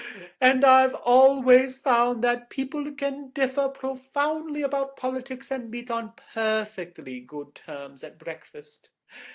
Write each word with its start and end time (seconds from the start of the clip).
And 0.41 0.65
I've 0.65 0.95
always 0.95 1.77
found 1.77 2.23
that 2.23 2.49
people 2.49 2.91
can 2.93 3.29
differ 3.35 3.67
profoundly 3.69 4.63
about 4.63 4.97
politics 4.97 5.51
and 5.51 5.69
meet 5.69 5.91
on 5.91 6.13
perfectly 6.33 7.19
good 7.19 7.53
terms 7.53 8.03
at 8.03 8.17
breakfast. 8.17 8.89